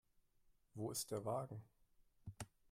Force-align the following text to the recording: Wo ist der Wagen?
Wo 0.73 0.89
ist 0.89 1.11
der 1.11 1.23
Wagen? 1.25 1.61